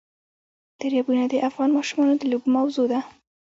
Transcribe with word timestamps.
دریابونه 0.79 1.23
د 1.29 1.33
افغان 1.49 1.69
ماشومانو 1.77 2.13
د 2.17 2.23
لوبو 2.31 2.47
موضوع 2.57 2.85
ده. 2.91 2.99